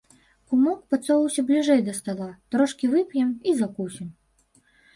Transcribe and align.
Кумок, 0.53 0.79
падсоўвайся 0.93 1.43
бліжэй 1.49 1.81
да 1.91 1.95
стала, 1.99 2.29
трошкі 2.57 2.85
вып'ем 2.97 3.29
і 3.51 3.57
закусім. 3.61 4.13